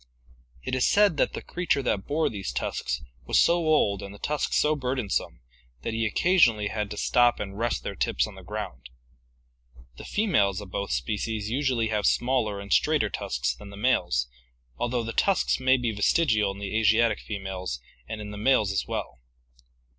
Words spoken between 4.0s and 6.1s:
and the tusks so burdensome that he